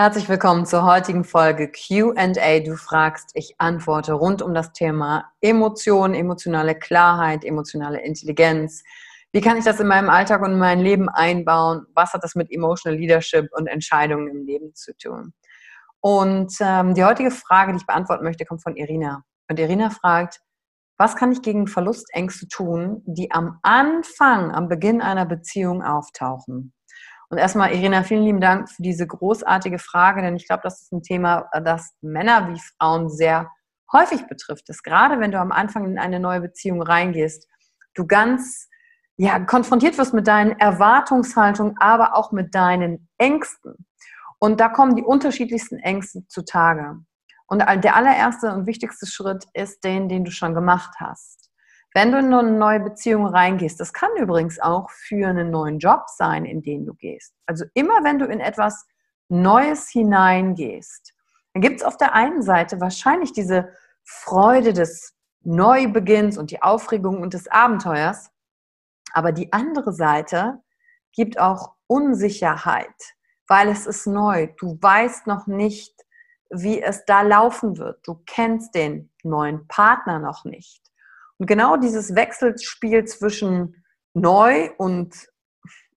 Herzlich 0.00 0.30
willkommen 0.30 0.64
zur 0.64 0.86
heutigen 0.86 1.24
Folge 1.24 1.70
QA. 1.70 2.60
Du 2.60 2.74
fragst, 2.76 3.32
ich 3.34 3.56
antworte 3.58 4.14
rund 4.14 4.40
um 4.40 4.54
das 4.54 4.72
Thema 4.72 5.30
Emotionen, 5.42 6.14
emotionale 6.14 6.74
Klarheit, 6.74 7.44
emotionale 7.44 8.00
Intelligenz. 8.00 8.82
Wie 9.30 9.42
kann 9.42 9.58
ich 9.58 9.64
das 9.66 9.78
in 9.78 9.88
meinem 9.88 10.08
Alltag 10.08 10.40
und 10.40 10.52
in 10.52 10.58
mein 10.58 10.80
Leben 10.80 11.10
einbauen? 11.10 11.84
Was 11.94 12.14
hat 12.14 12.24
das 12.24 12.34
mit 12.34 12.50
Emotional 12.50 12.98
Leadership 12.98 13.50
und 13.52 13.66
Entscheidungen 13.66 14.28
im 14.28 14.46
Leben 14.46 14.74
zu 14.74 14.96
tun? 14.96 15.34
Und 16.00 16.54
ähm, 16.60 16.94
die 16.94 17.04
heutige 17.04 17.30
Frage, 17.30 17.72
die 17.72 17.80
ich 17.80 17.86
beantworten 17.86 18.24
möchte, 18.24 18.46
kommt 18.46 18.62
von 18.62 18.76
Irina. 18.76 19.22
Und 19.50 19.60
Irina 19.60 19.90
fragt, 19.90 20.40
was 20.96 21.14
kann 21.14 21.30
ich 21.30 21.42
gegen 21.42 21.66
Verlustängste 21.66 22.48
tun, 22.48 23.02
die 23.04 23.32
am 23.32 23.58
Anfang, 23.60 24.50
am 24.50 24.66
Beginn 24.66 25.02
einer 25.02 25.26
Beziehung 25.26 25.82
auftauchen? 25.82 26.72
Und 27.30 27.38
erstmal, 27.38 27.72
Irina, 27.72 28.02
vielen 28.02 28.24
lieben 28.24 28.40
Dank 28.40 28.68
für 28.68 28.82
diese 28.82 29.06
großartige 29.06 29.78
Frage, 29.78 30.20
denn 30.20 30.34
ich 30.34 30.48
glaube, 30.48 30.62
das 30.64 30.82
ist 30.82 30.92
ein 30.92 31.02
Thema, 31.02 31.48
das 31.64 31.94
Männer 32.00 32.48
wie 32.48 32.60
Frauen 32.76 33.08
sehr 33.08 33.48
häufig 33.92 34.26
betrifft. 34.26 34.68
Dass 34.68 34.82
gerade 34.82 35.20
wenn 35.20 35.30
du 35.30 35.38
am 35.38 35.52
Anfang 35.52 35.84
in 35.84 35.98
eine 35.98 36.18
neue 36.18 36.40
Beziehung 36.40 36.82
reingehst, 36.82 37.48
du 37.94 38.06
ganz 38.06 38.68
ja, 39.16 39.38
konfrontiert 39.38 39.96
wirst 39.98 40.12
mit 40.12 40.26
deinen 40.26 40.58
Erwartungshaltungen, 40.58 41.76
aber 41.78 42.16
auch 42.16 42.32
mit 42.32 42.54
deinen 42.54 43.08
Ängsten. 43.18 43.86
Und 44.38 44.58
da 44.60 44.68
kommen 44.68 44.96
die 44.96 45.02
unterschiedlichsten 45.02 45.76
Ängste 45.76 46.26
zutage. 46.26 46.96
Und 47.46 47.58
der 47.58 47.94
allererste 47.94 48.52
und 48.52 48.66
wichtigste 48.66 49.06
Schritt 49.06 49.44
ist 49.52 49.84
den, 49.84 50.08
den 50.08 50.24
du 50.24 50.30
schon 50.30 50.54
gemacht 50.54 50.94
hast. 50.98 51.49
Wenn 51.92 52.12
du 52.12 52.18
in 52.18 52.32
eine 52.32 52.52
neue 52.52 52.80
Beziehung 52.80 53.26
reingehst, 53.26 53.80
das 53.80 53.92
kann 53.92 54.10
übrigens 54.16 54.60
auch 54.60 54.90
für 54.90 55.26
einen 55.26 55.50
neuen 55.50 55.78
Job 55.78 56.04
sein, 56.06 56.44
in 56.44 56.62
den 56.62 56.86
du 56.86 56.94
gehst. 56.94 57.34
Also 57.46 57.64
immer 57.74 58.04
wenn 58.04 58.18
du 58.18 58.26
in 58.26 58.38
etwas 58.38 58.86
Neues 59.28 59.88
hineingehst, 59.88 61.14
dann 61.52 61.62
gibt 61.62 61.80
es 61.80 61.82
auf 61.82 61.96
der 61.96 62.14
einen 62.14 62.42
Seite 62.42 62.80
wahrscheinlich 62.80 63.32
diese 63.32 63.72
Freude 64.04 64.72
des 64.72 65.16
Neubeginns 65.42 66.38
und 66.38 66.52
die 66.52 66.62
Aufregung 66.62 67.20
und 67.22 67.34
des 67.34 67.48
Abenteuers. 67.48 68.30
Aber 69.12 69.32
die 69.32 69.52
andere 69.52 69.92
Seite 69.92 70.62
gibt 71.12 71.40
auch 71.40 71.74
Unsicherheit, 71.88 73.16
weil 73.48 73.68
es 73.68 73.86
ist 73.86 74.06
neu. 74.06 74.48
Du 74.58 74.78
weißt 74.80 75.26
noch 75.26 75.48
nicht, 75.48 75.94
wie 76.50 76.80
es 76.80 77.04
da 77.04 77.22
laufen 77.22 77.78
wird. 77.78 78.06
Du 78.06 78.22
kennst 78.26 78.76
den 78.76 79.10
neuen 79.24 79.66
Partner 79.66 80.20
noch 80.20 80.44
nicht. 80.44 80.89
Und 81.40 81.46
genau 81.46 81.78
dieses 81.78 82.14
Wechselspiel 82.14 83.06
zwischen 83.06 83.82
neu 84.12 84.70
und 84.76 85.26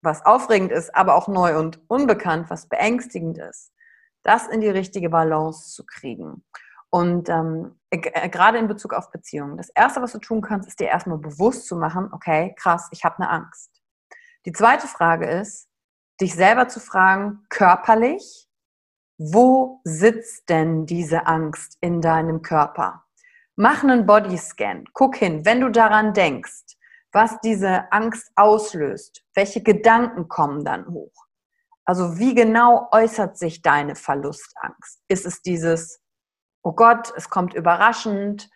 was 0.03 0.23
aufregend 0.23 0.71
ist, 0.71 0.93
aber 0.93 1.15
auch 1.15 1.27
neu 1.27 1.57
und 1.57 1.81
unbekannt, 1.89 2.51
was 2.51 2.69
beängstigend 2.69 3.39
ist, 3.39 3.73
das 4.21 4.47
in 4.47 4.61
die 4.61 4.69
richtige 4.69 5.09
Balance 5.09 5.73
zu 5.73 5.83
kriegen. 5.83 6.45
Und 6.91 7.27
ähm, 7.27 7.79
äh, 7.89 8.29
gerade 8.29 8.59
in 8.59 8.67
Bezug 8.67 8.93
auf 8.93 9.09
Beziehungen. 9.09 9.57
Das 9.57 9.69
Erste, 9.69 10.03
was 10.03 10.11
du 10.11 10.19
tun 10.19 10.41
kannst, 10.41 10.67
ist 10.67 10.79
dir 10.79 10.89
erstmal 10.89 11.17
bewusst 11.17 11.65
zu 11.65 11.75
machen, 11.75 12.09
okay, 12.11 12.53
krass, 12.55 12.87
ich 12.91 13.03
habe 13.03 13.17
eine 13.17 13.31
Angst. 13.31 13.81
Die 14.45 14.51
zweite 14.51 14.85
Frage 14.85 15.27
ist, 15.27 15.67
dich 16.21 16.35
selber 16.35 16.67
zu 16.67 16.79
fragen, 16.79 17.47
körperlich, 17.49 18.47
wo 19.17 19.81
sitzt 19.85 20.49
denn 20.49 20.85
diese 20.85 21.25
Angst 21.25 21.79
in 21.81 21.99
deinem 21.99 22.43
Körper? 22.43 23.05
Mach 23.55 23.83
einen 23.83 24.05
Bodyscan. 24.05 24.85
Guck 24.93 25.17
hin, 25.17 25.45
wenn 25.45 25.61
du 25.61 25.69
daran 25.69 26.13
denkst, 26.13 26.77
was 27.11 27.39
diese 27.41 27.91
Angst 27.91 28.31
auslöst, 28.35 29.23
welche 29.35 29.61
Gedanken 29.61 30.27
kommen 30.27 30.63
dann 30.63 30.87
hoch? 30.87 31.11
Also 31.83 32.17
wie 32.17 32.33
genau 32.33 32.87
äußert 32.91 33.37
sich 33.37 33.61
deine 33.61 33.95
Verlustangst? 33.95 35.01
Ist 35.09 35.25
es 35.25 35.41
dieses, 35.41 36.01
oh 36.63 36.71
Gott, 36.71 37.11
es 37.17 37.29
kommt 37.29 37.53
überraschend, 37.53 38.49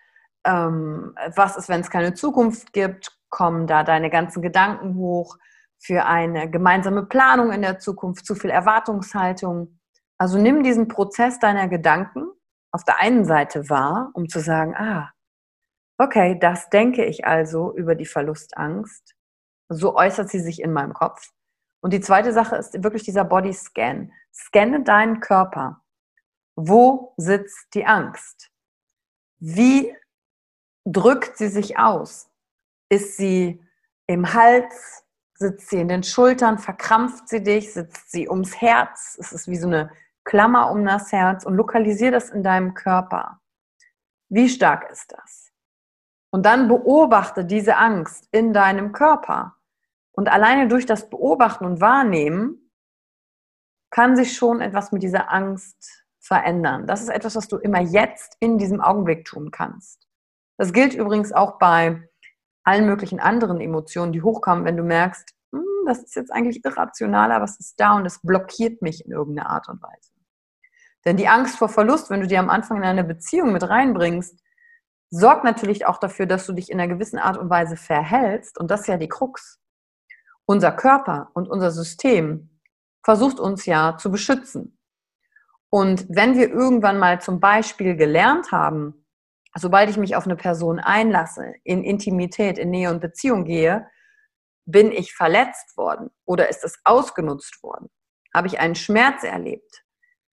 ähm, 0.46 1.16
was 1.36 1.58
ist, 1.58 1.68
wenn 1.68 1.82
es 1.82 1.90
keine 1.90 2.14
Zukunft 2.14 2.72
gibt? 2.72 3.12
Kommen 3.30 3.68
da 3.68 3.84
deine 3.84 4.10
ganzen 4.10 4.42
Gedanken 4.42 4.96
hoch 4.96 5.38
für 5.78 6.06
eine 6.06 6.50
gemeinsame 6.50 7.06
Planung 7.06 7.52
in 7.52 7.64
der 7.64 7.80
Zukunft, 7.80 8.26
zu 8.26 8.36
viel 8.36 8.52
Erwartungshaltung? 8.52 9.80
Also 10.18 10.38
nimm 10.38 10.64
diesen 10.64 10.88
Prozess 10.88 11.40
deiner 11.40 11.68
Gedanken 11.68 12.28
auf 12.76 12.84
der 12.84 13.00
einen 13.00 13.26
Seite 13.26 13.70
wahr, 13.70 14.12
um 14.14 14.28
zu 14.28 14.40
sagen, 14.40 14.76
ah, 14.76 15.12
okay, 15.98 16.38
das 16.38 16.70
denke 16.70 17.06
ich 17.06 17.26
also 17.26 17.74
über 17.76 17.96
die 17.96 18.06
Verlustangst. 18.06 19.16
So 19.70 19.96
äußert 19.96 20.30
sie 20.30 20.40
sich 20.40 20.62
in 20.62 20.74
meinem 20.74 20.94
Kopf. 20.94 21.32
Und 21.82 21.94
die 21.94 22.02
zweite 22.02 22.34
Sache 22.34 22.58
ist 22.58 22.84
wirklich 22.84 23.04
dieser 23.04 23.24
Body 23.24 23.54
Scan. 23.54 24.12
Scanne 24.34 24.84
deinen 24.84 25.22
Körper. 25.22 25.82
Wo 26.56 27.14
sitzt 27.18 27.74
die 27.74 27.86
Angst? 27.86 28.52
Wie 29.40 29.96
drückt 30.86 31.38
sie 31.38 31.48
sich 31.48 31.80
aus? 31.80 32.30
Ist 32.90 33.18
sie 33.18 33.64
im 34.08 34.34
Hals, 34.34 35.06
Sitzt 35.38 35.70
sie 35.70 35.82
in 35.82 35.90
den 35.90 36.04
Schultern, 36.04 36.58
verkrampft 36.58 37.28
sie 37.28 37.44
dich, 37.44 37.74
sitzt 37.74 38.10
sie 38.10 38.30
ums 38.30 38.62
Herz. 38.62 39.18
Es 39.20 39.34
ist 39.34 39.50
wie 39.50 39.58
so 39.58 39.68
eine 39.68 39.92
Klammer 40.26 40.72
um 40.72 40.84
das 40.84 41.12
Herz 41.12 41.46
und 41.46 41.56
lokalisier 41.56 42.12
das 42.12 42.30
in 42.30 42.44
deinem 42.44 42.74
Körper. 42.74 43.40
Wie 44.30 44.50
stark 44.50 44.90
ist 44.92 45.14
das? 45.14 45.52
Und 46.32 46.46
dann 46.46 46.68
beobachte 46.68 47.46
diese 47.46 47.78
Angst 47.78 48.28
in 48.32 48.52
deinem 48.52 48.92
Körper. 48.92 49.56
Und 50.12 50.28
alleine 50.28 50.68
durch 50.68 50.86
das 50.86 51.10
Beobachten 51.10 51.64
und 51.64 51.80
Wahrnehmen 51.80 52.72
kann 53.92 54.16
sich 54.16 54.36
schon 54.36 54.60
etwas 54.60 54.92
mit 54.92 55.04
dieser 55.04 55.32
Angst 55.32 56.06
verändern. 56.20 56.88
Das 56.88 57.02
ist 57.02 57.10
etwas, 57.10 57.36
was 57.36 57.48
du 57.48 57.58
immer 57.58 57.80
jetzt 57.80 58.36
in 58.40 58.58
diesem 58.58 58.82
Augenblick 58.82 59.26
tun 59.26 59.52
kannst. 59.52 60.08
Das 60.58 60.74
gilt 60.74 60.94
übrigens 60.94 61.32
auch 61.32 61.60
bei 61.60 62.10
allen 62.64 62.88
möglichen 62.88 63.20
anderen 63.20 63.62
Emotionen, 63.62 64.12
die 64.12 64.24
hochkommen, 64.24 64.66
wenn 64.66 64.76
du 64.76 64.84
merkst, 64.84 65.34
hm, 65.54 65.64
das 65.86 66.04
ist 66.04 66.16
jetzt 66.16 66.32
eigentlich 66.32 66.66
irrational, 66.66 67.32
aber 67.32 67.46
es 67.46 67.60
ist 67.60 67.80
da 67.80 67.96
und 67.96 68.06
es 68.06 68.20
blockiert 68.22 68.82
mich 68.82 69.06
in 69.06 69.12
irgendeiner 69.12 69.50
Art 69.52 69.70
und 69.70 69.82
Weise. 69.82 70.15
Denn 71.06 71.18
die 71.18 71.28
Angst 71.28 71.58
vor 71.58 71.70
Verlust, 71.70 72.10
wenn 72.10 72.22
du 72.22 72.28
die 72.28 72.38
am 72.38 72.50
Anfang 72.50 72.78
in 72.78 72.84
eine 72.84 73.04
Beziehung 73.04 73.54
mit 73.54 73.68
reinbringst, 73.68 74.40
sorgt 75.12 75.44
natürlich 75.44 75.86
auch 75.86 75.98
dafür, 75.98 76.26
dass 76.26 76.46
du 76.46 76.54
dich 76.54 76.72
in 76.72 76.80
einer 76.80 76.92
gewissen 76.92 77.20
Art 77.20 77.38
und 77.38 77.50
Weise 77.50 77.78
verhältst. 77.78 78.60
Und 78.60 78.72
das 78.72 78.82
ist 78.82 78.88
ja 78.88 78.98
die 78.98 79.08
Krux. 79.08 79.60
Unser 80.46 80.72
Körper 80.72 81.30
und 81.34 81.48
unser 81.48 81.72
System 81.72 82.60
versucht 83.04 83.40
uns 83.40 83.66
ja 83.66 83.98
zu 83.98 84.12
beschützen. 84.12 84.80
Und 85.70 86.06
wenn 86.10 86.36
wir 86.38 86.50
irgendwann 86.50 86.98
mal 86.98 87.22
zum 87.22 87.40
Beispiel 87.40 87.96
gelernt 87.96 88.52
haben, 88.52 89.06
sobald 89.56 89.90
ich 89.90 89.98
mich 89.98 90.16
auf 90.16 90.26
eine 90.26 90.36
Person 90.36 90.80
einlasse, 90.80 91.54
in 91.64 91.84
Intimität, 91.84 92.58
in 92.58 92.72
Nähe 92.72 92.90
und 92.90 93.02
Beziehung 93.02 93.46
gehe, 93.46 93.88
bin 94.66 94.92
ich 94.92 95.14
verletzt 95.14 95.78
worden 95.78 96.10
oder 96.26 96.50
ist 96.50 96.64
es 96.64 96.80
ausgenutzt 96.84 97.62
worden? 97.62 97.90
Habe 98.34 98.48
ich 98.48 98.60
einen 98.60 98.76
Schmerz 98.76 99.24
erlebt? 99.24 99.85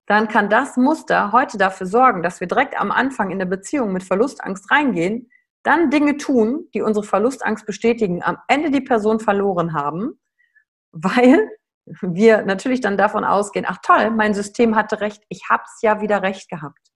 Dann 0.10 0.28
kann 0.28 0.50
das 0.50 0.76
Muster 0.76 1.32
heute 1.32 1.58
dafür 1.58 1.88
sorgen, 1.88 2.24
dass 2.24 2.42
wir 2.42 2.48
direkt 2.48 2.78
am 2.78 2.92
Anfang 2.92 3.32
in 3.32 3.40
der 3.40 3.46
Beziehung 3.46 3.94
mit 3.94 4.04
Verlustangst 4.04 4.70
reingehen, 4.70 5.30
dann 5.64 5.90
Dinge 5.90 6.18
tun, 6.18 6.68
die 6.74 6.82
unsere 6.82 7.06
Verlustangst 7.06 7.66
bestätigen, 7.66 8.22
am 8.24 8.38
Ende 8.50 8.72
die 8.72 8.82
Person 8.82 9.22
verloren 9.22 9.74
haben, 9.74 10.20
weil 10.92 11.50
wir 12.02 12.42
natürlich 12.44 12.82
dann 12.82 12.98
davon 12.98 13.24
ausgehen, 13.24 13.66
ach 13.68 13.78
toll, 13.82 14.12
mein 14.12 14.34
System 14.34 14.76
hatte 14.76 15.00
recht, 15.00 15.24
ich 15.30 15.50
habe 15.50 15.64
es 15.66 15.82
ja 15.82 16.02
wieder 16.02 16.22
recht 16.22 16.50
gehabt 16.50 16.90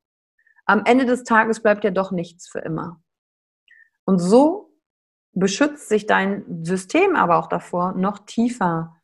am 0.65 0.83
Ende 0.85 1.05
des 1.05 1.23
Tages 1.23 1.61
bleibt 1.61 1.83
ja 1.83 1.91
doch 1.91 2.11
nichts 2.11 2.47
für 2.47 2.59
immer. 2.59 3.01
Und 4.05 4.19
so 4.19 4.71
beschützt 5.33 5.89
sich 5.89 6.05
dein 6.05 6.63
System 6.63 7.15
aber 7.15 7.37
auch 7.37 7.47
davor, 7.47 7.93
noch 7.93 8.19
tiefer 8.19 8.95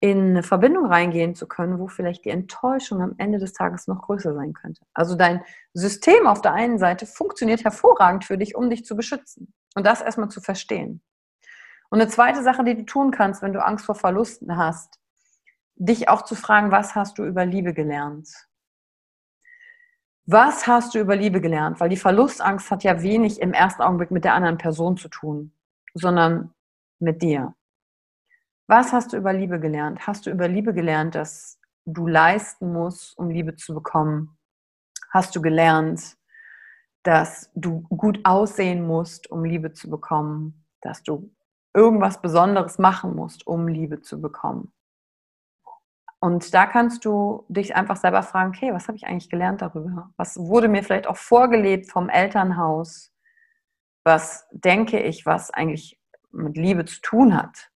in 0.00 0.30
eine 0.30 0.42
Verbindung 0.42 0.86
reingehen 0.86 1.34
zu 1.34 1.46
können, 1.46 1.78
wo 1.78 1.88
vielleicht 1.88 2.24
die 2.24 2.30
Enttäuschung 2.30 3.00
am 3.00 3.14
Ende 3.18 3.38
des 3.38 3.54
Tages 3.54 3.86
noch 3.86 4.02
größer 4.02 4.34
sein 4.34 4.52
könnte. 4.52 4.82
Also 4.92 5.16
dein 5.16 5.42
System 5.72 6.26
auf 6.26 6.42
der 6.42 6.52
einen 6.52 6.78
Seite 6.78 7.06
funktioniert 7.06 7.64
hervorragend 7.64 8.24
für 8.24 8.36
dich, 8.36 8.54
um 8.54 8.68
dich 8.68 8.84
zu 8.84 8.94
beschützen. 8.94 9.54
Und 9.74 9.86
das 9.86 10.02
erstmal 10.02 10.28
zu 10.28 10.40
verstehen. 10.40 11.02
Und 11.88 12.00
eine 12.00 12.10
zweite 12.10 12.42
Sache, 12.42 12.64
die 12.64 12.74
du 12.74 12.84
tun 12.84 13.10
kannst, 13.10 13.42
wenn 13.42 13.52
du 13.52 13.64
Angst 13.64 13.86
vor 13.86 13.94
Verlusten 13.94 14.56
hast, 14.56 14.98
dich 15.76 16.08
auch 16.08 16.22
zu 16.22 16.34
fragen, 16.34 16.70
was 16.70 16.94
hast 16.94 17.18
du 17.18 17.24
über 17.24 17.46
Liebe 17.46 17.72
gelernt? 17.72 18.28
Was 20.24 20.66
hast 20.66 20.94
du 20.94 20.98
über 20.98 21.14
Liebe 21.14 21.40
gelernt? 21.40 21.78
Weil 21.78 21.88
die 21.88 21.96
Verlustangst 21.96 22.70
hat 22.70 22.82
ja 22.82 23.00
wenig 23.02 23.40
im 23.40 23.52
ersten 23.52 23.82
Augenblick 23.82 24.10
mit 24.10 24.24
der 24.24 24.34
anderen 24.34 24.58
Person 24.58 24.96
zu 24.96 25.08
tun, 25.08 25.52
sondern 25.94 26.52
mit 26.98 27.22
dir. 27.22 27.54
Was 28.68 28.92
hast 28.92 29.12
du 29.12 29.16
über 29.16 29.32
Liebe 29.32 29.60
gelernt? 29.60 30.06
Hast 30.06 30.26
du 30.26 30.30
über 30.30 30.48
Liebe 30.48 30.74
gelernt, 30.74 31.14
dass 31.14 31.60
du 31.84 32.08
leisten 32.08 32.72
musst, 32.72 33.16
um 33.16 33.30
Liebe 33.30 33.54
zu 33.54 33.74
bekommen? 33.74 34.36
Hast 35.10 35.36
du 35.36 35.40
gelernt, 35.40 36.16
dass 37.04 37.50
du 37.54 37.82
gut 37.82 38.20
aussehen 38.24 38.84
musst, 38.84 39.30
um 39.30 39.44
Liebe 39.44 39.72
zu 39.72 39.88
bekommen? 39.88 40.66
Dass 40.80 41.04
du 41.04 41.32
irgendwas 41.74 42.20
Besonderes 42.20 42.78
machen 42.78 43.14
musst, 43.14 43.46
um 43.46 43.68
Liebe 43.68 44.00
zu 44.00 44.20
bekommen? 44.20 44.72
Und 46.18 46.52
da 46.52 46.66
kannst 46.66 47.04
du 47.04 47.44
dich 47.48 47.76
einfach 47.76 47.96
selber 47.96 48.24
fragen, 48.24 48.48
okay, 48.48 48.72
was 48.72 48.88
habe 48.88 48.96
ich 48.96 49.06
eigentlich 49.06 49.30
gelernt 49.30 49.62
darüber? 49.62 50.10
Was 50.16 50.36
wurde 50.38 50.66
mir 50.66 50.82
vielleicht 50.82 51.06
auch 51.06 51.16
vorgelebt 51.16 51.88
vom 51.88 52.08
Elternhaus? 52.08 53.14
Was 54.02 54.48
denke 54.50 54.98
ich, 54.98 55.24
was 55.24 55.52
eigentlich 55.52 56.00
mit 56.32 56.56
Liebe 56.56 56.84
zu 56.84 57.00
tun 57.00 57.36
hat? 57.36 57.70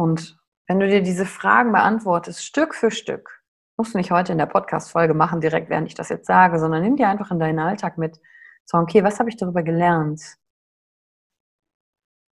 Und 0.00 0.38
wenn 0.66 0.80
du 0.80 0.88
dir 0.88 1.02
diese 1.02 1.26
Fragen 1.26 1.72
beantwortest, 1.72 2.44
Stück 2.44 2.74
für 2.74 2.90
Stück, 2.90 3.42
musst 3.76 3.94
du 3.94 3.98
nicht 3.98 4.10
heute 4.10 4.32
in 4.32 4.38
der 4.38 4.46
Podcast-Folge 4.46 5.14
machen, 5.14 5.40
direkt 5.40 5.68
während 5.68 5.88
ich 5.88 5.94
das 5.94 6.08
jetzt 6.08 6.26
sage, 6.26 6.58
sondern 6.58 6.82
nimm 6.82 6.96
dir 6.96 7.08
einfach 7.08 7.30
in 7.30 7.38
deinen 7.38 7.58
Alltag 7.58 7.98
mit, 7.98 8.18
so, 8.64 8.78
okay, 8.78 9.04
was 9.04 9.18
habe 9.18 9.28
ich 9.28 9.36
darüber 9.36 9.62
gelernt? 9.62 10.22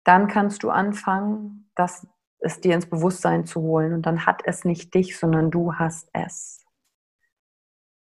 Dann 0.05 0.29
kannst 0.29 0.63
du 0.63 0.71
anfangen, 0.71 1.71
das 1.75 2.07
es 2.41 2.61
dir 2.61 2.75
ins 2.75 2.89
Bewusstsein 2.89 3.47
zu 3.47 3.61
holen. 3.61 3.93
Und 3.93 4.07
dann 4.07 4.27
hat 4.27 4.43
es 4.45 4.65
nicht 4.65 4.95
dich, 4.95 5.19
sondern 5.19 5.51
du 5.51 5.75
hast 5.75 6.09
es. 6.13 6.65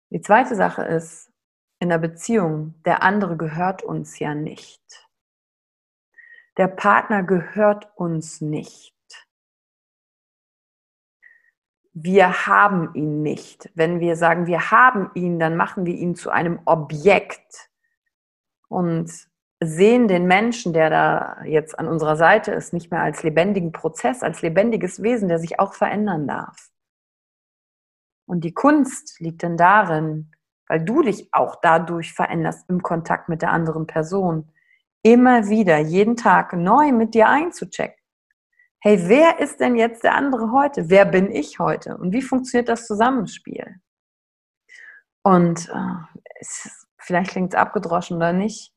Die 0.10 0.22
zweite 0.22 0.56
Sache 0.56 0.84
ist, 0.84 1.31
in 1.80 1.90
der 1.90 1.98
Beziehung, 1.98 2.81
der 2.84 3.04
andere 3.04 3.38
gehört 3.38 3.84
uns 3.84 4.19
ja 4.19 4.36
nicht. 4.36 4.81
Der 6.58 6.68
Partner 6.68 7.24
gehört 7.24 7.90
uns 7.96 8.42
nicht. 8.42 8.94
Wir 11.97 12.45
haben 12.45 12.94
ihn 12.94 13.24
nicht. 13.24 13.71
Wenn 13.74 14.01
wir 14.01 14.18
sagen, 14.18 14.47
wir 14.47 14.69
haben 14.69 15.09
ihn, 15.15 15.39
dann 15.39 15.56
machen 15.56 15.86
wir 15.86 15.95
ihn 15.95 16.15
zu 16.15 16.30
einem 16.30 16.59
Objekt. 16.65 17.69
Und 18.68 19.09
sehen 19.62 20.09
den 20.09 20.27
Menschen, 20.27 20.74
der 20.74 20.89
da 20.89 21.38
jetzt 21.45 21.80
an 21.80 21.88
unserer 21.88 22.18
Seite 22.18 22.51
ist, 22.51 22.74
nicht 22.74 22.92
mehr 22.92 23.01
als 23.01 23.24
lebendigen 23.24 23.71
Prozess, 23.71 24.24
als 24.24 24.42
lebendiges 24.42 25.01
Wesen, 25.01 25.30
der 25.30 25.39
sich 25.39 25.57
auch 25.57 25.74
verändern 25.74 26.27
darf. 26.27 26.69
Und 28.27 28.44
die 28.44 28.53
Kunst 28.53 29.21
liegt 29.21 29.44
dann 29.44 29.56
darin, 29.56 30.31
weil 30.68 30.83
du 30.83 31.01
dich 31.01 31.30
auch 31.31 31.56
dadurch 31.62 32.13
veränderst 32.13 32.69
im 32.69 32.81
Kontakt 32.81 33.30
mit 33.30 33.41
der 33.41 33.51
anderen 33.51 33.88
Person, 33.88 34.51
immer 35.01 35.48
wieder, 35.48 35.77
jeden 35.77 36.18
Tag 36.18 36.51
neu 36.51 36.91
mit 36.91 37.13
dir 37.13 37.30
einzuchecken. 37.30 38.05
Hey, 38.88 39.10
wer 39.10 39.39
ist 39.39 39.60
denn 39.62 39.75
jetzt 39.77 40.04
der 40.04 40.13
andere 40.13 40.51
heute? 40.51 40.92
Wer 40.92 41.06
bin 41.06 41.32
ich 41.32 41.58
heute? 41.58 41.98
Und 41.98 42.12
wie 42.12 42.22
funktioniert 42.22 42.70
das 42.70 42.86
Zusammenspiel? 42.86 43.82
Und 45.24 45.70
äh, 45.70 46.20
es, 46.39 46.86
vielleicht 47.00 47.32
klingt 47.32 47.56
es 47.56 47.60
abgedroschen 47.60 48.18
oder 48.18 48.32
nicht, 48.32 48.75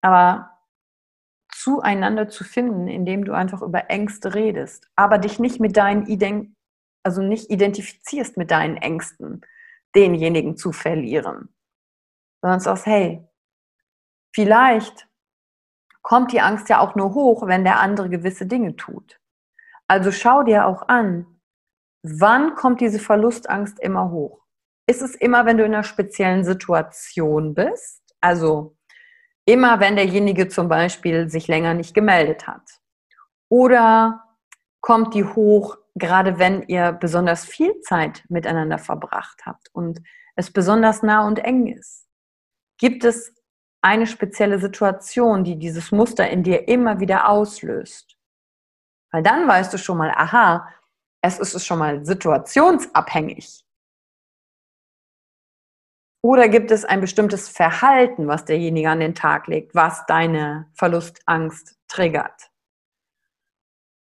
aber 0.00 0.60
zueinander 1.50 2.28
zu 2.28 2.44
finden, 2.44 2.86
indem 2.86 3.24
du 3.24 3.32
einfach 3.32 3.62
über 3.62 3.90
Ängste 3.90 4.32
redest, 4.32 4.88
aber 4.94 5.18
dich 5.18 5.40
nicht 5.40 5.58
mit 5.58 5.76
deinen 5.76 6.06
Ident 6.06 6.54
also 7.02 7.20
nicht 7.20 7.50
identifizierst 7.50 8.36
mit 8.36 8.52
deinen 8.52 8.76
Ängsten, 8.76 9.44
denjenigen 9.96 10.56
zu 10.56 10.70
verlieren, 10.70 11.52
sondern 12.42 12.60
sagst, 12.60 12.86
hey, 12.86 13.28
vielleicht 14.32 15.08
kommt 16.02 16.30
die 16.30 16.40
Angst 16.40 16.68
ja 16.68 16.78
auch 16.78 16.94
nur 16.94 17.14
hoch, 17.14 17.48
wenn 17.48 17.64
der 17.64 17.80
andere 17.80 18.08
gewisse 18.08 18.46
Dinge 18.46 18.76
tut. 18.76 19.18
Also 19.88 20.12
schau 20.12 20.42
dir 20.42 20.66
auch 20.66 20.88
an, 20.88 21.26
wann 22.02 22.54
kommt 22.54 22.80
diese 22.80 22.98
Verlustangst 22.98 23.80
immer 23.80 24.10
hoch? 24.10 24.40
Ist 24.86 25.02
es 25.02 25.14
immer, 25.14 25.46
wenn 25.46 25.58
du 25.58 25.64
in 25.64 25.74
einer 25.74 25.84
speziellen 25.84 26.44
Situation 26.44 27.54
bist? 27.54 28.02
Also 28.20 28.76
Immer 29.44 29.80
wenn 29.80 29.96
derjenige 29.96 30.48
zum 30.48 30.68
Beispiel 30.68 31.28
sich 31.28 31.48
länger 31.48 31.74
nicht 31.74 31.94
gemeldet 31.94 32.46
hat. 32.46 32.62
Oder 33.48 34.22
kommt 34.80 35.14
die 35.14 35.24
hoch, 35.24 35.78
gerade 35.94 36.38
wenn 36.38 36.62
ihr 36.68 36.92
besonders 36.92 37.44
viel 37.44 37.80
Zeit 37.80 38.24
miteinander 38.28 38.78
verbracht 38.78 39.42
habt 39.44 39.68
und 39.72 40.00
es 40.36 40.52
besonders 40.52 41.02
nah 41.02 41.26
und 41.26 41.40
eng 41.40 41.66
ist. 41.66 42.06
Gibt 42.78 43.04
es 43.04 43.34
eine 43.82 44.06
spezielle 44.06 44.60
Situation, 44.60 45.44
die 45.44 45.58
dieses 45.58 45.90
Muster 45.90 46.30
in 46.30 46.44
dir 46.44 46.68
immer 46.68 47.00
wieder 47.00 47.28
auslöst? 47.28 48.16
Weil 49.12 49.22
dann 49.22 49.46
weißt 49.46 49.72
du 49.72 49.78
schon 49.78 49.98
mal, 49.98 50.10
aha, 50.10 50.68
es 51.22 51.38
ist 51.38 51.64
schon 51.64 51.78
mal 51.78 52.04
situationsabhängig. 52.04 53.64
Oder 56.24 56.48
gibt 56.48 56.70
es 56.70 56.84
ein 56.84 57.00
bestimmtes 57.00 57.48
Verhalten, 57.48 58.28
was 58.28 58.44
derjenige 58.44 58.88
an 58.88 59.00
den 59.00 59.14
Tag 59.14 59.48
legt, 59.48 59.74
was 59.74 60.06
deine 60.06 60.70
Verlustangst 60.72 61.78
triggert? 61.88 62.50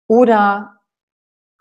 Oder 0.06 0.80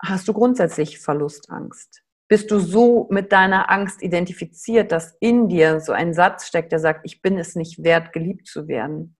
hast 0.02 0.28
du 0.28 0.34
grundsätzlich 0.34 0.98
Verlustangst? 0.98 2.02
Bist 2.28 2.50
du 2.50 2.58
so 2.58 3.08
mit 3.10 3.32
deiner 3.32 3.70
Angst 3.70 4.02
identifiziert, 4.02 4.92
dass 4.92 5.16
in 5.18 5.48
dir 5.48 5.80
so 5.80 5.92
ein 5.92 6.14
Satz 6.14 6.46
steckt, 6.46 6.72
der 6.72 6.78
sagt, 6.78 7.00
ich 7.04 7.22
bin 7.22 7.38
es 7.38 7.56
nicht 7.56 7.82
wert, 7.82 8.12
geliebt 8.12 8.46
zu 8.46 8.68
werden? 8.68 9.16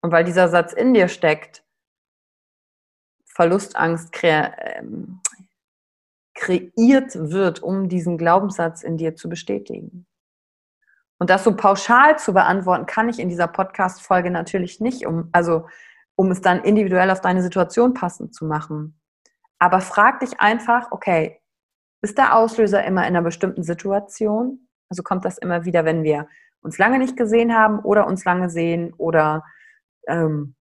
Und 0.00 0.12
weil 0.12 0.24
dieser 0.24 0.48
Satz 0.48 0.72
in 0.72 0.94
dir 0.94 1.08
steckt, 1.08 1.63
Verlustangst 3.34 4.12
kre 4.12 4.52
ähm, 4.58 5.20
kreiert 6.34 7.14
wird, 7.14 7.62
um 7.62 7.88
diesen 7.88 8.18
Glaubenssatz 8.18 8.82
in 8.82 8.96
dir 8.96 9.14
zu 9.14 9.28
bestätigen. 9.28 10.06
Und 11.18 11.30
das 11.30 11.44
so 11.44 11.54
pauschal 11.56 12.18
zu 12.18 12.34
beantworten, 12.34 12.86
kann 12.86 13.08
ich 13.08 13.20
in 13.20 13.28
dieser 13.28 13.46
Podcast-Folge 13.46 14.30
natürlich 14.30 14.80
nicht, 14.80 15.06
um, 15.06 15.28
also, 15.32 15.68
um 16.16 16.30
es 16.30 16.40
dann 16.40 16.62
individuell 16.62 17.10
auf 17.10 17.20
deine 17.20 17.42
Situation 17.42 17.94
passend 17.94 18.34
zu 18.34 18.46
machen. 18.46 19.00
Aber 19.58 19.80
frag 19.80 20.20
dich 20.20 20.40
einfach, 20.40 20.90
okay, 20.90 21.40
ist 22.02 22.18
der 22.18 22.36
Auslöser 22.36 22.84
immer 22.84 23.02
in 23.02 23.16
einer 23.16 23.22
bestimmten 23.22 23.62
Situation? 23.62 24.68
Also 24.90 25.02
kommt 25.02 25.24
das 25.24 25.38
immer 25.38 25.64
wieder, 25.64 25.84
wenn 25.84 26.02
wir 26.02 26.28
uns 26.60 26.78
lange 26.78 26.98
nicht 26.98 27.16
gesehen 27.16 27.54
haben 27.54 27.78
oder 27.78 28.06
uns 28.06 28.24
lange 28.24 28.50
sehen 28.50 28.92
oder 28.94 29.44
ähm, 30.08 30.56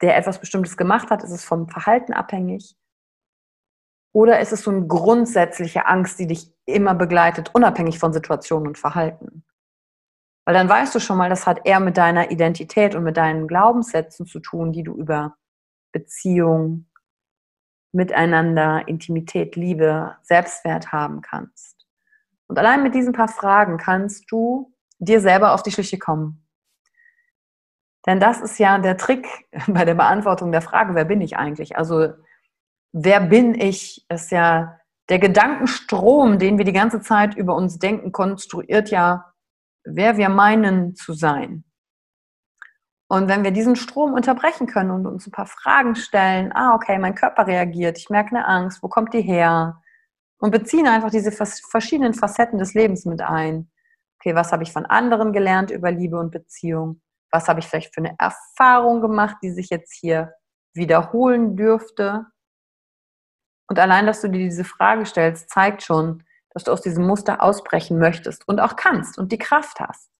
der 0.00 0.16
etwas 0.16 0.40
Bestimmtes 0.40 0.76
gemacht 0.76 1.10
hat? 1.10 1.22
Ist 1.22 1.30
es 1.30 1.44
vom 1.44 1.68
Verhalten 1.68 2.12
abhängig? 2.12 2.76
Oder 4.12 4.40
ist 4.40 4.52
es 4.52 4.62
so 4.62 4.70
eine 4.70 4.86
grundsätzliche 4.86 5.86
Angst, 5.86 6.18
die 6.18 6.26
dich 6.26 6.52
immer 6.64 6.94
begleitet, 6.94 7.50
unabhängig 7.54 7.98
von 7.98 8.12
Situationen 8.12 8.68
und 8.68 8.78
Verhalten? 8.78 9.44
Weil 10.44 10.54
dann 10.54 10.68
weißt 10.68 10.94
du 10.94 10.98
schon 10.98 11.18
mal, 11.18 11.28
das 11.28 11.46
hat 11.46 11.66
eher 11.66 11.78
mit 11.78 11.98
deiner 11.98 12.30
Identität 12.30 12.94
und 12.94 13.04
mit 13.04 13.18
deinen 13.18 13.46
Glaubenssätzen 13.46 14.26
zu 14.26 14.40
tun, 14.40 14.72
die 14.72 14.82
du 14.82 14.94
über 14.94 15.36
Beziehung, 15.92 16.86
Miteinander, 17.92 18.86
Intimität, 18.86 19.56
Liebe, 19.56 20.16
Selbstwert 20.22 20.92
haben 20.92 21.20
kannst. 21.20 21.86
Und 22.46 22.58
allein 22.58 22.82
mit 22.82 22.94
diesen 22.94 23.12
paar 23.12 23.28
Fragen 23.28 23.76
kannst 23.76 24.30
du 24.30 24.74
dir 24.98 25.20
selber 25.20 25.52
auf 25.52 25.62
die 25.62 25.70
Schliche 25.70 25.98
kommen. 25.98 26.47
Denn 28.08 28.20
das 28.20 28.40
ist 28.40 28.58
ja 28.58 28.78
der 28.78 28.96
Trick 28.96 29.28
bei 29.68 29.84
der 29.84 29.94
Beantwortung 29.94 30.50
der 30.50 30.62
Frage, 30.62 30.94
wer 30.94 31.04
bin 31.04 31.20
ich 31.20 31.36
eigentlich? 31.36 31.76
Also, 31.76 32.14
wer 32.92 33.20
bin 33.20 33.54
ich, 33.54 34.06
ist 34.08 34.32
ja 34.32 34.78
der 35.10 35.18
Gedankenstrom, 35.18 36.38
den 36.38 36.56
wir 36.56 36.64
die 36.64 36.72
ganze 36.72 37.02
Zeit 37.02 37.34
über 37.36 37.54
uns 37.54 37.78
denken, 37.78 38.10
konstruiert 38.10 38.90
ja, 38.90 39.32
wer 39.84 40.16
wir 40.16 40.30
meinen 40.30 40.94
zu 40.96 41.12
sein. 41.12 41.64
Und 43.10 43.28
wenn 43.28 43.44
wir 43.44 43.50
diesen 43.50 43.76
Strom 43.76 44.14
unterbrechen 44.14 44.66
können 44.66 44.90
und 44.90 45.06
uns 45.06 45.26
ein 45.26 45.30
paar 45.30 45.46
Fragen 45.46 45.94
stellen, 45.94 46.50
ah, 46.54 46.74
okay, 46.74 46.98
mein 46.98 47.14
Körper 47.14 47.46
reagiert, 47.46 47.98
ich 47.98 48.08
merke 48.08 48.30
eine 48.30 48.46
Angst, 48.46 48.82
wo 48.82 48.88
kommt 48.88 49.12
die 49.12 49.22
her? 49.22 49.82
Und 50.38 50.50
beziehen 50.50 50.86
einfach 50.86 51.10
diese 51.10 51.32
verschiedenen 51.32 52.14
Facetten 52.14 52.58
des 52.58 52.72
Lebens 52.72 53.04
mit 53.04 53.20
ein. 53.20 53.70
Okay, 54.18 54.34
was 54.34 54.52
habe 54.52 54.62
ich 54.62 54.72
von 54.72 54.86
anderen 54.86 55.32
gelernt 55.32 55.70
über 55.70 55.90
Liebe 55.90 56.18
und 56.18 56.30
Beziehung? 56.30 57.02
Was 57.30 57.48
habe 57.48 57.60
ich 57.60 57.66
vielleicht 57.66 57.94
für 57.94 58.00
eine 58.00 58.16
Erfahrung 58.18 59.00
gemacht, 59.00 59.36
die 59.42 59.50
sich 59.50 59.68
jetzt 59.70 59.92
hier 59.92 60.34
wiederholen 60.74 61.56
dürfte? 61.56 62.26
Und 63.68 63.78
allein, 63.78 64.06
dass 64.06 64.20
du 64.20 64.28
dir 64.28 64.38
diese 64.38 64.64
Frage 64.64 65.04
stellst, 65.04 65.50
zeigt 65.50 65.82
schon, 65.82 66.24
dass 66.50 66.64
du 66.64 66.72
aus 66.72 66.80
diesem 66.80 67.06
Muster 67.06 67.42
ausbrechen 67.42 67.98
möchtest 67.98 68.48
und 68.48 68.60
auch 68.60 68.76
kannst 68.76 69.18
und 69.18 69.30
die 69.30 69.38
Kraft 69.38 69.80
hast. 69.80 70.10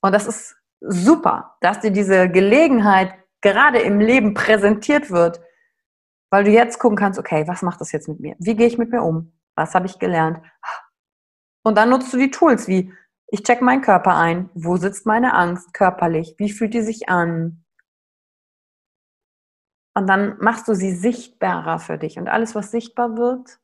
Und 0.00 0.12
das 0.12 0.26
ist 0.26 0.56
super, 0.80 1.56
dass 1.60 1.80
dir 1.80 1.90
diese 1.90 2.30
Gelegenheit 2.30 3.14
gerade 3.40 3.80
im 3.80 4.00
Leben 4.00 4.34
präsentiert 4.34 5.10
wird, 5.10 5.40
weil 6.30 6.44
du 6.44 6.50
jetzt 6.50 6.78
gucken 6.78 6.96
kannst, 6.96 7.18
okay, 7.18 7.46
was 7.46 7.62
macht 7.62 7.80
das 7.80 7.92
jetzt 7.92 8.08
mit 8.08 8.20
mir? 8.20 8.36
Wie 8.38 8.56
gehe 8.56 8.66
ich 8.66 8.78
mit 8.78 8.90
mir 8.90 9.02
um? 9.02 9.32
Was 9.56 9.74
habe 9.74 9.86
ich 9.86 9.98
gelernt? 9.98 10.40
Und 11.64 11.76
dann 11.76 11.90
nutzt 11.90 12.12
du 12.12 12.16
die 12.16 12.30
Tools 12.30 12.68
wie, 12.68 12.92
ich 13.28 13.42
check 13.42 13.62
meinen 13.62 13.82
Körper 13.82 14.16
ein, 14.16 14.50
wo 14.54 14.76
sitzt 14.76 15.06
meine 15.06 15.34
Angst 15.34 15.74
körperlich, 15.74 16.34
wie 16.38 16.50
fühlt 16.50 16.74
die 16.74 16.82
sich 16.82 17.08
an? 17.08 17.64
Und 19.94 20.06
dann 20.06 20.36
machst 20.38 20.68
du 20.68 20.74
sie 20.74 20.92
sichtbarer 20.92 21.78
für 21.78 21.98
dich. 21.98 22.18
Und 22.18 22.28
alles, 22.28 22.54
was 22.54 22.70
sichtbar 22.70 23.16
wird, 23.16 23.58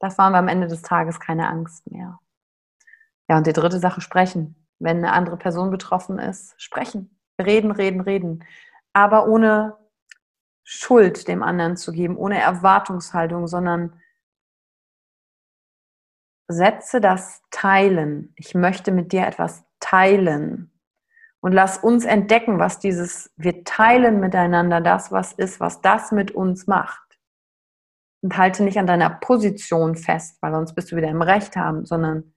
da 0.00 0.10
fahren 0.10 0.32
wir 0.32 0.38
am 0.38 0.48
Ende 0.48 0.66
des 0.66 0.82
Tages 0.82 1.20
keine 1.20 1.48
Angst 1.48 1.88
mehr. 1.90 2.18
Ja, 3.28 3.38
und 3.38 3.46
die 3.46 3.52
dritte 3.52 3.78
Sache, 3.78 4.00
sprechen 4.00 4.62
wenn 4.82 4.98
eine 4.98 5.12
andere 5.12 5.36
Person 5.36 5.70
betroffen 5.70 6.18
ist, 6.18 6.60
sprechen. 6.60 7.16
Reden, 7.40 7.70
reden, 7.70 8.00
reden. 8.00 8.44
Aber 8.92 9.26
ohne 9.28 9.76
Schuld 10.64 11.28
dem 11.28 11.42
anderen 11.42 11.76
zu 11.76 11.92
geben, 11.92 12.16
ohne 12.16 12.40
Erwartungshaltung, 12.40 13.46
sondern 13.46 14.00
setze 16.52 17.00
das 17.00 17.42
Teilen. 17.50 18.32
Ich 18.36 18.54
möchte 18.54 18.92
mit 18.92 19.12
dir 19.12 19.26
etwas 19.26 19.64
teilen. 19.80 20.70
Und 21.40 21.52
lass 21.52 21.78
uns 21.78 22.04
entdecken, 22.04 22.58
was 22.58 22.78
dieses, 22.78 23.32
wir 23.36 23.64
teilen 23.64 24.20
miteinander 24.20 24.80
das, 24.80 25.10
was 25.10 25.32
ist, 25.32 25.58
was 25.58 25.80
das 25.80 26.12
mit 26.12 26.30
uns 26.30 26.66
macht. 26.66 27.18
Und 28.22 28.36
halte 28.36 28.62
nicht 28.62 28.78
an 28.78 28.86
deiner 28.86 29.10
Position 29.10 29.96
fest, 29.96 30.38
weil 30.40 30.52
sonst 30.52 30.74
bist 30.74 30.92
du 30.92 30.96
wieder 30.96 31.08
im 31.08 31.22
Recht 31.22 31.56
haben, 31.56 31.84
sondern 31.84 32.32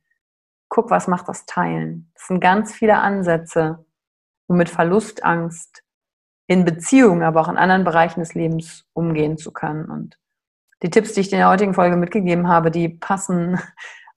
guck, 0.69 0.89
was 0.89 1.07
macht 1.07 1.29
das 1.29 1.45
Teilen. 1.45 2.11
Das 2.15 2.27
sind 2.27 2.39
ganz 2.39 2.73
viele 2.73 2.97
Ansätze, 2.97 3.85
um 4.47 4.57
mit 4.57 4.69
Verlustangst 4.69 5.83
in 6.47 6.65
Beziehungen, 6.65 7.23
aber 7.23 7.41
auch 7.41 7.49
in 7.49 7.57
anderen 7.57 7.83
Bereichen 7.83 8.19
des 8.19 8.33
Lebens 8.33 8.85
umgehen 8.93 9.37
zu 9.37 9.51
können. 9.51 9.85
Und 9.85 10.19
die 10.83 10.89
Tipps, 10.89 11.13
die 11.13 11.21
ich 11.21 11.31
in 11.31 11.37
der 11.37 11.49
heutigen 11.49 11.73
Folge 11.73 11.95
mitgegeben 11.95 12.47
habe, 12.47 12.71
die 12.71 12.89
passen 12.89 13.59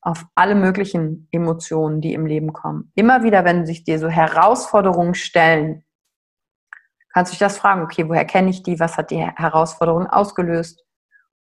auf 0.01 0.25
alle 0.35 0.55
möglichen 0.55 1.29
Emotionen, 1.31 2.01
die 2.01 2.15
im 2.15 2.27
Leben 2.27 2.53
kommen. 2.53 2.93
Immer 2.95 3.23
wieder, 3.23 3.45
wenn 3.45 3.67
sich 3.67 3.85
dir 3.85 3.99
so 3.99 4.09
Herausforderungen 4.09 5.15
stellen, 5.15 5.85
kannst 7.13 7.33
du 7.33 7.35
dich 7.35 7.41
das 7.41 7.59
fragen, 7.59 7.83
okay, 7.83 8.09
woher 8.09 8.25
kenne 8.25 8.51
ich 8.51 8.63
die? 8.63 8.79
Was 8.79 8.97
hat 8.97 9.11
die 9.11 9.19
Herausforderung 9.19 10.07
ausgelöst? 10.07 10.85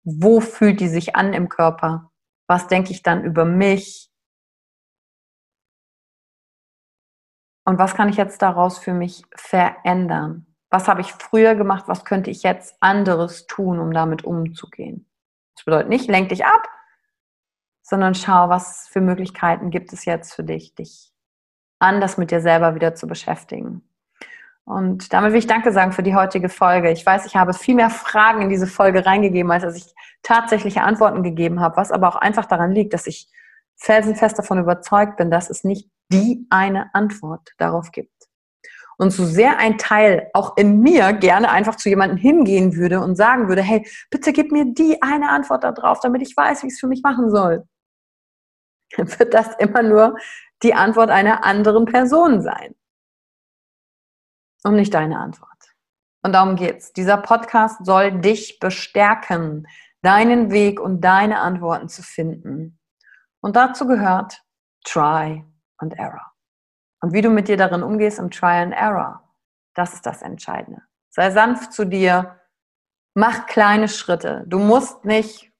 Wo 0.04 0.40
fühlt 0.40 0.80
die 0.80 0.88
sich 0.88 1.16
an 1.16 1.32
im 1.32 1.48
Körper? 1.48 2.10
Was 2.46 2.66
denke 2.66 2.90
ich 2.90 3.02
dann 3.02 3.24
über 3.24 3.44
mich? 3.44 4.10
Und 7.64 7.78
was 7.78 7.94
kann 7.94 8.08
ich 8.08 8.16
jetzt 8.16 8.42
daraus 8.42 8.78
für 8.78 8.92
mich 8.92 9.24
verändern? 9.34 10.46
Was 10.68 10.88
habe 10.88 11.00
ich 11.00 11.12
früher 11.12 11.54
gemacht? 11.54 11.84
Was 11.86 12.04
könnte 12.04 12.30
ich 12.30 12.42
jetzt 12.42 12.76
anderes 12.80 13.46
tun, 13.46 13.78
um 13.78 13.92
damit 13.92 14.24
umzugehen? 14.24 15.08
Das 15.54 15.64
bedeutet 15.64 15.88
nicht, 15.88 16.08
lenk 16.08 16.30
dich 16.30 16.44
ab, 16.44 16.68
sondern 17.82 18.14
schau, 18.14 18.48
was 18.48 18.88
für 18.88 19.00
Möglichkeiten 19.00 19.70
gibt 19.70 19.92
es 19.92 20.04
jetzt 20.04 20.34
für 20.34 20.44
dich, 20.44 20.74
dich 20.74 21.12
anders 21.78 22.16
mit 22.16 22.30
dir 22.30 22.40
selber 22.40 22.74
wieder 22.74 22.94
zu 22.94 23.06
beschäftigen. 23.06 23.82
Und 24.64 25.12
damit 25.12 25.32
will 25.32 25.40
ich 25.40 25.48
Danke 25.48 25.72
sagen 25.72 25.92
für 25.92 26.04
die 26.04 26.14
heutige 26.14 26.48
Folge. 26.48 26.90
Ich 26.90 27.04
weiß, 27.04 27.26
ich 27.26 27.34
habe 27.34 27.52
viel 27.52 27.74
mehr 27.74 27.90
Fragen 27.90 28.42
in 28.42 28.48
diese 28.48 28.68
Folge 28.68 29.04
reingegeben, 29.04 29.50
als 29.50 29.64
dass 29.64 29.76
ich 29.76 29.92
tatsächliche 30.22 30.82
Antworten 30.82 31.24
gegeben 31.24 31.60
habe, 31.60 31.76
was 31.76 31.90
aber 31.90 32.08
auch 32.08 32.16
einfach 32.16 32.46
daran 32.46 32.70
liegt, 32.70 32.94
dass 32.94 33.08
ich 33.08 33.28
felsenfest 33.76 34.38
davon 34.38 34.58
überzeugt 34.58 35.16
bin, 35.16 35.30
dass 35.30 35.50
es 35.50 35.64
nicht 35.64 35.90
die 36.12 36.46
eine 36.50 36.94
Antwort 36.94 37.50
darauf 37.58 37.90
gibt. 37.90 38.10
Und 38.98 39.10
so 39.10 39.24
sehr 39.24 39.58
ein 39.58 39.78
Teil 39.78 40.30
auch 40.32 40.56
in 40.56 40.78
mir 40.78 41.12
gerne 41.14 41.50
einfach 41.50 41.74
zu 41.74 41.88
jemandem 41.88 42.18
hingehen 42.18 42.76
würde 42.76 43.00
und 43.00 43.16
sagen 43.16 43.48
würde, 43.48 43.62
hey, 43.62 43.84
bitte 44.10 44.32
gib 44.32 44.52
mir 44.52 44.66
die 44.66 45.02
eine 45.02 45.30
Antwort 45.30 45.64
darauf, 45.64 45.98
damit 46.00 46.22
ich 46.22 46.36
weiß, 46.36 46.62
wie 46.62 46.68
ich 46.68 46.74
es 46.74 46.80
für 46.80 46.86
mich 46.86 47.02
machen 47.02 47.30
soll, 47.30 47.64
wird 48.98 49.34
das 49.34 49.54
immer 49.56 49.82
nur 49.82 50.16
die 50.62 50.74
Antwort 50.74 51.10
einer 51.10 51.44
anderen 51.44 51.84
Person 51.86 52.40
sein. 52.42 52.74
Und 54.64 54.76
nicht 54.76 54.94
deine 54.94 55.18
Antwort. 55.18 55.48
Und 56.22 56.32
darum 56.32 56.54
geht's. 56.54 56.92
Dieser 56.92 57.16
Podcast 57.16 57.84
soll 57.84 58.20
dich 58.20 58.60
bestärken, 58.60 59.66
deinen 60.02 60.52
Weg 60.52 60.80
und 60.80 61.00
deine 61.00 61.40
Antworten 61.40 61.88
zu 61.88 62.02
finden. 62.02 62.78
Und 63.40 63.56
dazu 63.56 63.86
gehört 63.86 64.44
Try 64.84 65.44
and 65.78 65.98
Error. 65.98 66.32
Und 67.00 67.12
wie 67.12 67.22
du 67.22 67.30
mit 67.30 67.48
dir 67.48 67.56
darin 67.56 67.82
umgehst 67.82 68.20
im 68.20 68.30
Try 68.30 68.62
and 68.62 68.72
Error, 68.72 69.28
das 69.74 69.94
ist 69.94 70.06
das 70.06 70.22
Entscheidende. 70.22 70.82
Sei 71.10 71.30
sanft 71.30 71.72
zu 71.72 71.84
dir, 71.84 72.40
mach 73.14 73.46
kleine 73.46 73.88
Schritte. 73.88 74.44
Du 74.46 74.60
musst 74.60 75.04
nicht 75.04 75.52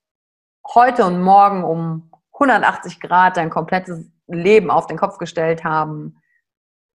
heute 0.74 1.04
und 1.04 1.20
morgen 1.20 1.64
um 1.64 2.12
180 2.34 3.00
Grad 3.00 3.36
dein 3.36 3.50
komplettes 3.50 4.10
Leben 4.26 4.70
auf 4.70 4.86
den 4.86 4.96
Kopf 4.96 5.18
gestellt 5.18 5.64
haben, 5.64 6.18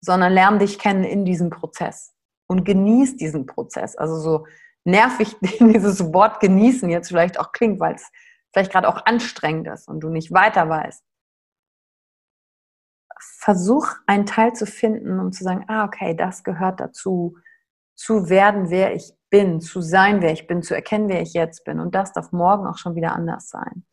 sondern 0.02 0.34
lern 0.34 0.60
dich 0.60 0.80
kennen 0.80 1.04
in 1.04 1.26
diesem 1.26 1.50
Prozess 1.50 2.14
und 2.48 2.64
genieß 2.64 3.18
diesen 3.18 3.46
Prozess. 3.46 3.96
Also 3.96 4.20
so 4.20 4.46
nervig 4.84 5.36
dieses 5.42 6.14
Wort 6.14 6.40
genießen 6.40 6.90
jetzt 6.90 7.10
vielleicht 7.10 7.40
auch 7.40 7.52
klingt, 7.52 7.80
weil 7.80 7.96
es 7.96 8.10
vielleicht 8.54 8.72
gerade 8.72 8.88
auch 8.88 9.06
anstrengend 9.06 9.68
ist 9.68 9.88
und 9.88 10.00
du 10.00 10.10
nicht 10.10 10.32
weiter 10.32 10.70
weißt. 10.70 11.04
Versuch 13.20 13.88
einen 14.08 14.26
Teil 14.26 14.54
zu 14.54 14.66
finden 14.66 15.20
und 15.20 15.34
zu 15.34 15.44
sagen, 15.44 15.66
ah, 15.68 15.86
okay, 15.86 16.16
das 16.16 16.44
gehört 16.44 16.80
dazu, 16.80 17.38
zu 17.96 18.30
werden, 18.30 18.70
wer 18.70 18.94
ich 18.94 19.14
bin, 19.30 19.62
zu 19.62 19.82
sein, 19.82 20.22
wer 20.22 20.32
ich 20.32 20.48
bin, 20.48 20.62
zu 20.62 20.76
erkennen, 20.76 21.10
wer 21.10 21.22
ich 21.22 21.34
jetzt 21.34 21.64
bin. 21.64 21.80
Und 21.80 21.96
das 21.96 22.14
darf 22.14 22.32
morgen 22.32 22.68
auch 22.68 22.78
schon 22.78 22.96
wieder 22.96 23.14
anders 23.14 23.50
sein. 23.50 23.86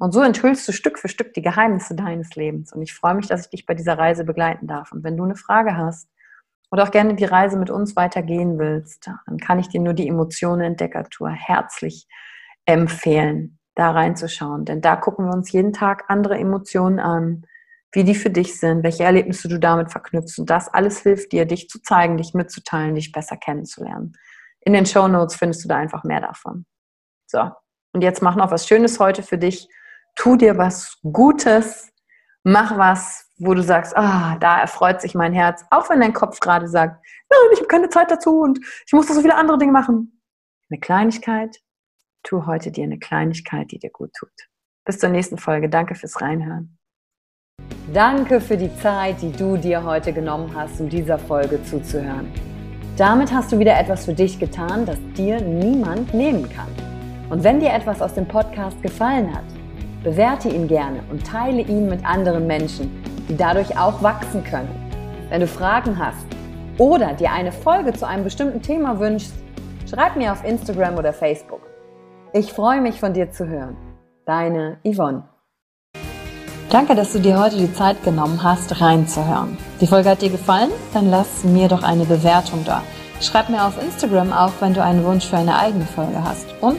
Und 0.00 0.12
so 0.12 0.22
enthüllst 0.22 0.66
du 0.66 0.72
Stück 0.72 0.98
für 0.98 1.08
Stück 1.08 1.34
die 1.34 1.42
Geheimnisse 1.42 1.94
deines 1.94 2.34
Lebens. 2.34 2.72
Und 2.72 2.80
ich 2.80 2.94
freue 2.94 3.14
mich, 3.14 3.26
dass 3.26 3.42
ich 3.42 3.50
dich 3.50 3.66
bei 3.66 3.74
dieser 3.74 3.98
Reise 3.98 4.24
begleiten 4.24 4.66
darf. 4.66 4.92
Und 4.92 5.04
wenn 5.04 5.14
du 5.14 5.24
eine 5.24 5.36
Frage 5.36 5.76
hast 5.76 6.08
oder 6.70 6.84
auch 6.84 6.90
gerne 6.90 7.14
die 7.14 7.26
Reise 7.26 7.58
mit 7.58 7.68
uns 7.68 7.96
weitergehen 7.96 8.58
willst, 8.58 9.06
dann 9.26 9.36
kann 9.36 9.58
ich 9.58 9.68
dir 9.68 9.80
nur 9.80 9.92
die 9.92 10.08
Emotionen-Entdeckertour 10.08 11.28
herzlich 11.28 12.08
empfehlen, 12.64 13.58
da 13.74 13.90
reinzuschauen. 13.90 14.64
Denn 14.64 14.80
da 14.80 14.96
gucken 14.96 15.26
wir 15.26 15.34
uns 15.34 15.52
jeden 15.52 15.74
Tag 15.74 16.04
andere 16.08 16.38
Emotionen 16.38 16.98
an, 16.98 17.44
wie 17.92 18.04
die 18.04 18.14
für 18.14 18.30
dich 18.30 18.58
sind, 18.58 18.82
welche 18.82 19.04
Erlebnisse 19.04 19.48
du 19.48 19.58
damit 19.58 19.92
verknüpfst. 19.92 20.38
Und 20.38 20.48
das 20.48 20.72
alles 20.72 21.00
hilft 21.00 21.32
dir, 21.32 21.44
dich 21.44 21.68
zu 21.68 21.82
zeigen, 21.82 22.16
dich 22.16 22.32
mitzuteilen, 22.32 22.94
dich 22.94 23.12
besser 23.12 23.36
kennenzulernen. 23.36 24.14
In 24.60 24.72
den 24.72 24.86
Show 24.86 25.08
Notes 25.08 25.36
findest 25.36 25.62
du 25.64 25.68
da 25.68 25.76
einfach 25.76 26.04
mehr 26.04 26.22
davon. 26.22 26.64
So, 27.26 27.50
und 27.92 28.00
jetzt 28.00 28.22
mach 28.22 28.36
noch 28.36 28.50
was 28.50 28.66
Schönes 28.66 28.98
heute 28.98 29.22
für 29.22 29.36
dich. 29.36 29.68
Tu 30.16 30.36
dir 30.36 30.58
was 30.58 30.98
Gutes. 31.02 31.92
Mach 32.42 32.78
was, 32.78 33.30
wo 33.38 33.54
du 33.54 33.62
sagst, 33.62 33.96
ah, 33.96 34.36
da 34.40 34.60
erfreut 34.60 35.00
sich 35.00 35.14
mein 35.14 35.34
Herz, 35.34 35.64
auch 35.70 35.90
wenn 35.90 36.00
dein 36.00 36.14
Kopf 36.14 36.40
gerade 36.40 36.68
sagt, 36.68 37.04
nein, 37.30 37.50
ich 37.52 37.58
habe 37.58 37.68
keine 37.68 37.88
Zeit 37.90 38.10
dazu 38.10 38.40
und 38.40 38.58
ich 38.86 38.92
muss 38.92 39.08
so 39.08 39.20
viele 39.20 39.34
andere 39.34 39.58
Dinge 39.58 39.72
machen. 39.72 40.22
Eine 40.70 40.80
Kleinigkeit, 40.80 41.58
tu 42.22 42.46
heute 42.46 42.70
dir 42.70 42.84
eine 42.84 42.98
Kleinigkeit, 42.98 43.70
die 43.72 43.78
dir 43.78 43.90
gut 43.90 44.12
tut. 44.18 44.32
Bis 44.84 44.98
zur 44.98 45.10
nächsten 45.10 45.36
Folge. 45.36 45.68
Danke 45.68 45.94
fürs 45.94 46.20
Reinhören. 46.20 46.78
Danke 47.92 48.40
für 48.40 48.56
die 48.56 48.74
Zeit, 48.76 49.20
die 49.20 49.32
du 49.32 49.56
dir 49.56 49.84
heute 49.84 50.12
genommen 50.12 50.54
hast, 50.54 50.80
um 50.80 50.88
dieser 50.88 51.18
Folge 51.18 51.62
zuzuhören. 51.64 52.32
Damit 52.96 53.32
hast 53.32 53.52
du 53.52 53.58
wieder 53.58 53.78
etwas 53.78 54.04
für 54.04 54.14
dich 54.14 54.38
getan, 54.38 54.86
das 54.86 54.98
dir 55.16 55.40
niemand 55.40 56.14
nehmen 56.14 56.48
kann. 56.50 56.68
Und 57.30 57.42
wenn 57.44 57.60
dir 57.60 57.72
etwas 57.72 58.00
aus 58.02 58.14
dem 58.14 58.28
Podcast 58.28 58.80
gefallen 58.82 59.34
hat, 59.34 59.44
bewerte 60.02 60.48
ihn 60.48 60.68
gerne 60.68 61.00
und 61.10 61.26
teile 61.26 61.62
ihn 61.62 61.88
mit 61.88 62.04
anderen 62.04 62.46
Menschen, 62.46 63.02
die 63.28 63.36
dadurch 63.36 63.78
auch 63.78 64.02
wachsen 64.02 64.42
können. 64.44 64.68
Wenn 65.28 65.40
du 65.40 65.46
Fragen 65.46 65.98
hast 65.98 66.26
oder 66.78 67.14
dir 67.14 67.32
eine 67.32 67.52
Folge 67.52 67.92
zu 67.92 68.06
einem 68.06 68.24
bestimmten 68.24 68.62
Thema 68.62 68.98
wünschst, 68.98 69.34
schreib 69.88 70.16
mir 70.16 70.32
auf 70.32 70.44
Instagram 70.44 70.96
oder 70.96 71.12
Facebook. 71.12 71.60
Ich 72.32 72.52
freue 72.52 72.80
mich 72.80 72.98
von 73.00 73.12
dir 73.12 73.30
zu 73.30 73.46
hören. 73.46 73.76
Deine 74.24 74.78
Yvonne. 74.84 75.24
Danke, 76.70 76.94
dass 76.94 77.12
du 77.12 77.18
dir 77.18 77.38
heute 77.40 77.56
die 77.56 77.72
Zeit 77.72 78.02
genommen 78.04 78.44
hast, 78.44 78.80
reinzuhören. 78.80 79.58
Die 79.80 79.88
Folge 79.88 80.10
hat 80.10 80.22
dir 80.22 80.30
gefallen? 80.30 80.70
Dann 80.94 81.10
lass 81.10 81.42
mir 81.42 81.66
doch 81.66 81.82
eine 81.82 82.04
Bewertung 82.04 82.64
da. 82.64 82.82
Schreib 83.20 83.48
mir 83.48 83.66
auf 83.66 83.82
Instagram 83.82 84.32
auch, 84.32 84.52
wenn 84.60 84.72
du 84.72 84.82
einen 84.82 85.04
Wunsch 85.04 85.26
für 85.26 85.36
eine 85.36 85.58
eigene 85.58 85.84
Folge 85.84 86.22
hast. 86.22 86.46
Und 86.60 86.78